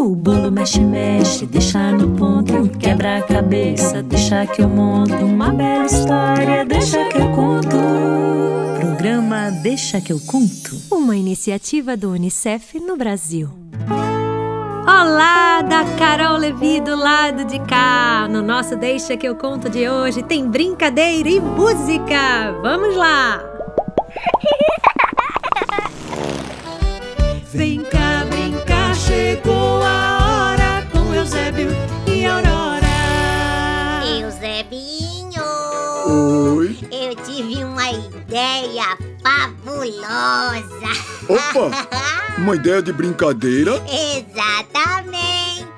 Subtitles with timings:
[0.00, 2.70] O bolo mexe, mexe, deixa no ponto.
[2.78, 5.12] Quebra a cabeça, deixa que eu monto.
[5.12, 7.76] Uma bela história, deixa que eu conto.
[8.80, 10.74] Programa Deixa que eu conto.
[10.90, 13.50] Uma iniciativa do Unicef no Brasil.
[14.86, 18.26] Olá, da Carol Levi do lado de cá.
[18.26, 22.58] No nosso Deixa que eu conto de hoje tem brincadeira e música.
[22.62, 23.44] Vamos lá!
[27.52, 27.82] Vem
[31.30, 31.70] Eusébio
[32.08, 32.88] e Aurora.
[34.04, 35.44] Eusebinho!
[36.56, 36.76] Oi.
[36.90, 40.90] Eu tive uma ideia fabulosa!
[41.28, 41.70] Opa,
[42.36, 43.80] uma ideia de brincadeira?
[43.86, 45.68] Exatamente!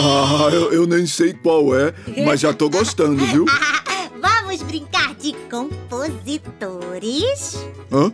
[0.00, 3.46] Ah, eu, eu nem sei qual é, mas já tô gostando, viu?
[4.20, 7.56] Vamos brincar de compositores?
[7.90, 8.12] Hã?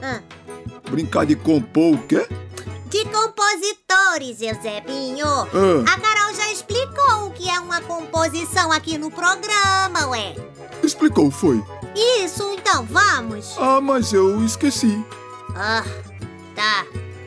[0.00, 0.22] Hã?
[0.88, 2.24] Brincar de compor o quê?
[2.88, 5.26] De compositores, Eusebinho!
[5.26, 5.92] Ah.
[5.94, 10.34] A Carol já explicou o que é uma composição aqui no programa, ué!
[10.82, 11.62] Explicou, foi.
[11.94, 13.54] Isso, então vamos!
[13.58, 15.04] Ah, mas eu esqueci.
[15.54, 15.84] Ah,
[16.54, 16.86] tá.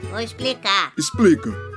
[0.09, 0.93] Vou explicar.
[0.97, 1.70] Explica.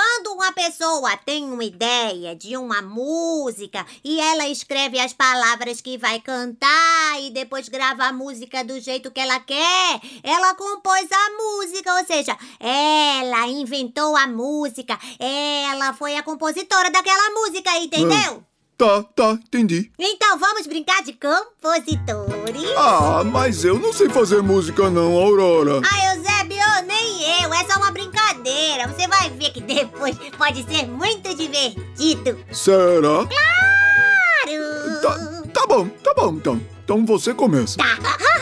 [0.00, 5.98] Quando uma pessoa tem uma ideia de uma música e ela escreve as palavras que
[5.98, 11.30] vai cantar e depois grava a música do jeito que ela quer, ela compôs a
[11.36, 18.42] música, ou seja, ela inventou a música, ela foi a compositora daquela música, entendeu?
[18.78, 19.92] Tá, tá, entendi.
[19.98, 22.70] Então vamos brincar de compositores?
[22.78, 25.82] Ah, mas eu não sei fazer música não, Aurora.
[25.84, 28.19] Ah, Eusébio, nem eu, é só uma brincadeira.
[28.44, 32.42] Você vai ver que depois pode ser muito divertido.
[32.52, 33.26] Será?
[33.26, 35.00] Claro!
[35.02, 36.60] Tá, tá bom, tá bom, então.
[36.84, 37.76] Então você começa.
[37.78, 37.98] Tá.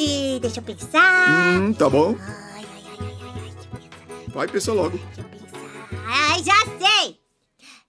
[0.00, 1.28] E deixa eu pensar.
[1.58, 2.14] Hum, tá bom.
[2.20, 4.96] Ai, ai, ai, ai, ai, Vai, pensa logo.
[4.96, 5.58] deixa eu pensar.
[6.06, 7.18] Ai, já sei!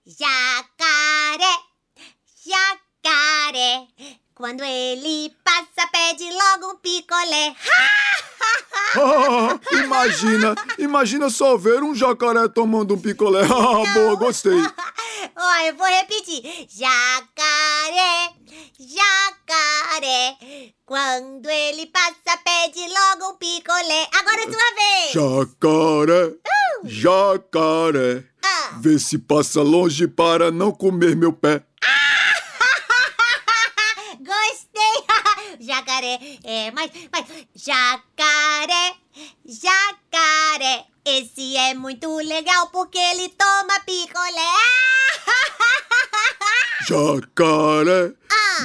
[0.06, 1.56] Jacaré,
[2.44, 3.86] jacaré.
[4.34, 7.54] Quando ele passa, pede logo um picolé.
[8.96, 13.40] Ah, imagina, imagina só ver um jacaré tomando um picolé.
[13.50, 14.52] Ah, boa, gostei.
[15.36, 16.66] Ó, eu vou repetir.
[16.68, 18.32] Jacaré,
[18.78, 20.36] jacaré.
[20.84, 24.08] Quando ele passa, pede logo um picolé.
[24.18, 25.12] Agora é sua vez.
[25.12, 26.34] Jacaré,
[26.84, 28.24] jacaré.
[28.42, 28.78] Ah.
[28.80, 31.62] Vê se passa longe para não comer meu pé.
[31.80, 32.19] Gostei!
[35.70, 38.94] Jacaré, é, mas, mas, jacaré,
[39.44, 40.86] jacaré.
[41.04, 44.52] Esse é muito legal porque ele toma picolé.
[46.86, 48.14] Jacaré,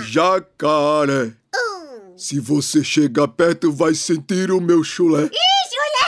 [0.04, 1.34] jacaré.
[1.54, 2.18] Um.
[2.18, 5.24] Se você chegar perto, vai sentir o meu chulé.
[5.24, 6.08] Ih, Júlia!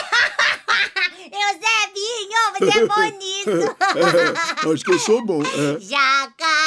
[1.48, 3.76] Eusebinho, você é bom nisso.
[3.98, 5.42] É, acho que eu sou bom.
[5.44, 5.80] É.
[5.80, 6.67] Jacaré.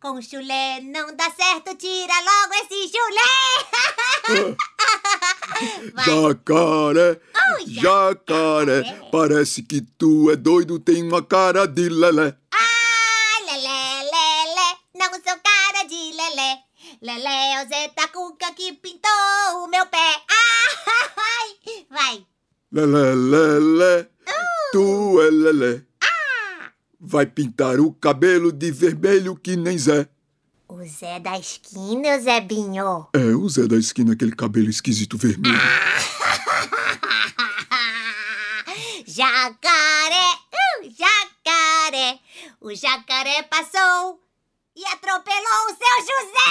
[0.00, 4.56] Com chulé não dá certo, tira logo esse chulé.
[5.92, 6.04] Vai.
[6.06, 8.82] Jacaré, Oh, jacaré.
[9.12, 12.34] Parece que tu é doido, tem uma cara de lelé.
[12.50, 16.58] Ah, lelé, lelé, não sou cara de lelé.
[17.02, 19.10] Lelé é o Zé da Cuca que pintou
[19.64, 19.98] o meu pé.
[21.18, 22.26] Ai, vai.
[22.72, 24.08] Lelé, lelé,
[24.72, 25.89] tu é lelé.
[27.00, 30.06] Vai pintar o cabelo de vermelho que nem Zé.
[30.68, 33.08] O Zé da esquina, o Zebinho.
[33.14, 35.58] É, o Zé da esquina, aquele cabelo esquisito vermelho.
[39.06, 42.20] Jacaré, uh, jacaré.
[42.60, 44.20] O jacaré passou
[44.76, 46.48] e atropelou o seu José.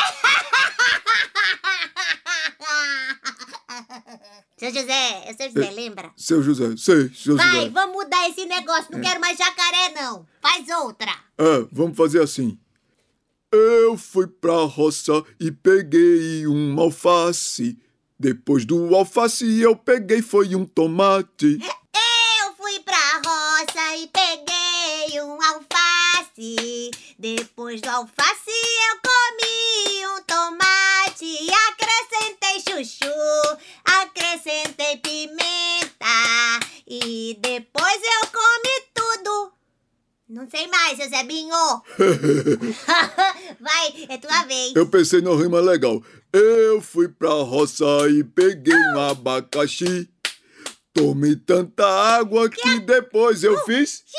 [4.58, 6.12] seu José, seu José, lembra?
[6.18, 7.70] Seu José, sei, seu Vai, José.
[7.70, 8.92] vamos esse negócio.
[8.92, 10.26] Não quero mais jacaré, não.
[10.42, 11.12] Faz outra.
[11.38, 12.58] É, vamos fazer assim.
[13.52, 17.78] Eu fui pra roça e peguei um alface.
[18.20, 21.58] Depois do alface eu peguei foi um tomate.
[21.64, 26.92] Eu fui pra roça e peguei um alface.
[27.18, 28.52] Depois do alface
[28.92, 31.50] eu comi um tomate.
[31.70, 33.12] Acrescentei chuchu,
[33.86, 35.39] acrescentei pimenta.
[36.90, 39.54] E depois eu comi tudo.
[40.28, 41.56] Não sei mais, seu Zebinho.
[43.60, 44.76] Vai, é tua vez.
[44.76, 46.04] Eu pensei numa rima legal.
[46.34, 50.10] Eu fui pra roça e peguei um abacaxi.
[50.92, 54.04] Tomei tanta água que depois eu fiz.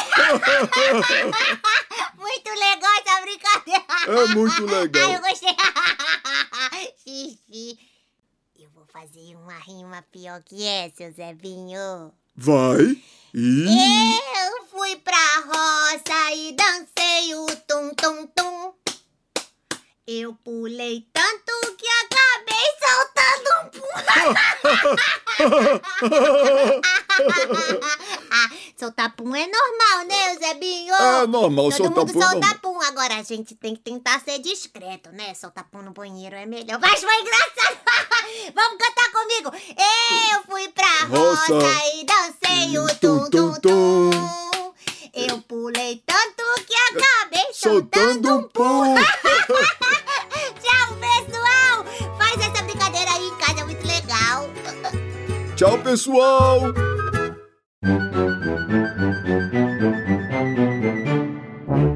[2.16, 3.84] Muito legal essa brincadeira.
[4.06, 5.10] É muito legal.
[5.10, 5.54] Ai, eu gostei.
[6.98, 7.78] Xixi.
[8.58, 12.12] Eu vou fazer uma rima pior que essa, Zebinho.
[12.36, 13.02] Vai.
[13.32, 14.18] E...
[14.44, 15.16] Eu fui pra
[15.46, 18.74] roça e dancei o tum tum tum.
[20.06, 23.88] Eu pulei tanto que acabei soltando um pum.
[28.78, 30.94] soltar pum é normal, né, Zebinho?
[30.94, 32.20] É normal Todo soltar mundo pum.
[32.20, 32.80] é solta pum.
[32.82, 35.34] Agora a gente tem que tentar ser discreto, né?
[35.34, 36.78] Soltar pum no banheiro é melhor.
[36.80, 37.78] Mas foi engraçado.
[38.54, 39.50] Vamos cantar comigo.
[40.32, 41.96] Eu fui pra roça, Roça.
[41.96, 43.09] e dancei o Tum,
[55.90, 56.60] pessoal.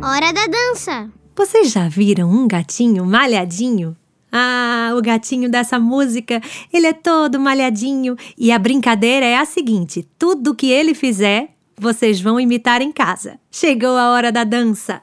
[0.02, 1.10] Hora da dança.
[1.36, 3.96] Vocês já viram um gatinho malhadinho?
[4.32, 6.40] Ah, o gatinho dessa música,
[6.72, 12.20] ele é todo malhadinho e a brincadeira é a seguinte: tudo que ele fizer, vocês
[12.20, 13.38] vão imitar em casa.
[13.48, 15.02] Chegou a hora da dança.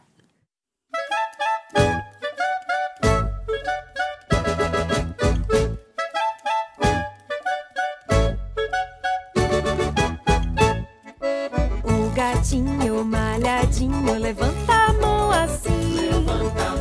[12.41, 16.25] Gatinho malhadinho levanta a mão assim.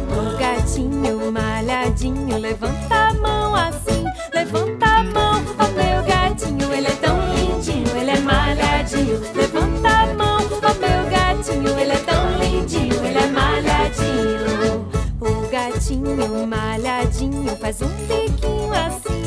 [0.08, 4.02] O gatinho malhadinho levanta a mão assim.
[4.32, 9.20] Levanta a mão, ó meu gatinho, ele é tão lindinho, ele é malhadinho.
[9.34, 14.88] Levanta a mão, ó meu gatinho, ele é tão lindinho, ele é malhadinho.
[15.20, 19.20] O gatinho malhadinho faz um biquinho assim.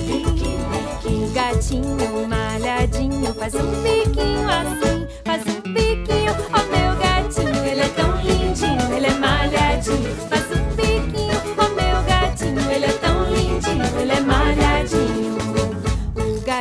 [1.05, 5.02] O gatinho malhadinho faz um biquinho assim,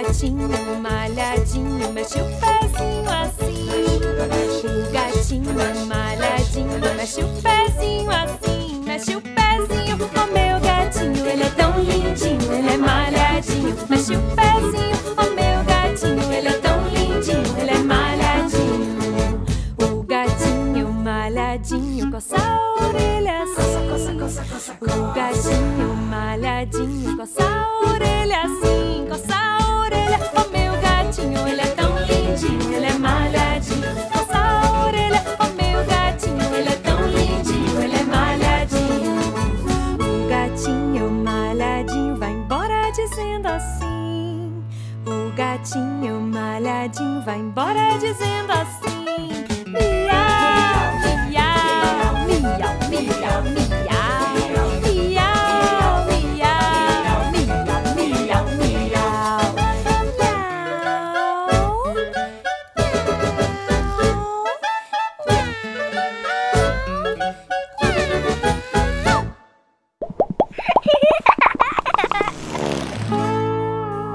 [0.03, 0.49] gatinho
[0.81, 3.69] malhadinho mexe o pezinho assim.
[4.67, 5.55] O gatinho
[5.87, 9.99] malhadinho mexe o pezinho assim, mexe o pezinho.
[10.17, 13.77] Ó meu gatinho, ele é tão lindinho, ele é malhadinho.
[13.89, 14.52] Mexe o pezinho,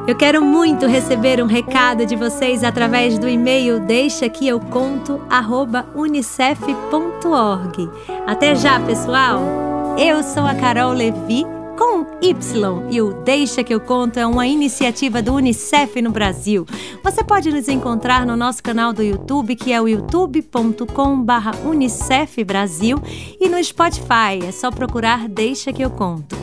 [0.07, 5.19] Eu quero muito receber um recado de vocês através do e-mail deixa que eu conto
[5.94, 7.89] unicef.org.
[8.25, 9.42] Até já, pessoal.
[10.00, 11.44] Eu sou a Carol Levi
[11.77, 16.65] com Y e o Deixa que eu conto é uma iniciativa do UNICEF no Brasil.
[17.03, 22.98] Você pode nos encontrar no nosso canal do YouTube, que é o youtube.com/unicef Brasil,
[23.39, 24.39] e no Spotify.
[24.48, 26.38] É só procurar Deixa que eu conto.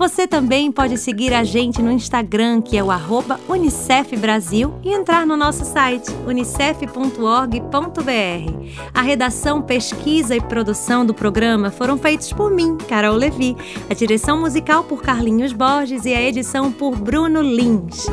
[0.00, 4.94] Você também pode seguir a gente no Instagram, que é o arroba Unicef Brasil, e
[4.94, 7.60] entrar no nosso site unicef.org.br.
[8.94, 13.54] A redação, pesquisa e produção do programa foram feitos por mim, Carol Levi,
[13.90, 18.06] a direção musical por Carlinhos Borges e a edição por Bruno Lins.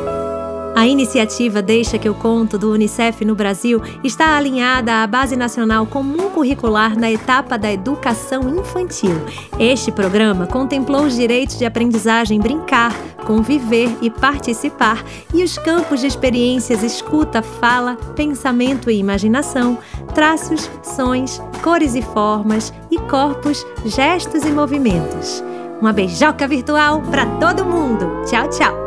[0.77, 5.87] A iniciativa Deixa que eu conto do Unicef no Brasil está alinhada à Base Nacional
[5.87, 9.15] Comum Curricular na etapa da educação infantil.
[9.57, 15.03] Este programa contemplou os direitos de aprendizagem brincar, conviver e participar
[15.33, 19.79] e os campos de experiências escuta, fala, pensamento e imaginação,
[20.13, 25.43] traços, sons, cores e formas e corpos, gestos e movimentos.
[25.81, 28.21] Uma beijoca virtual para todo mundo.
[28.27, 28.86] Tchau, tchau.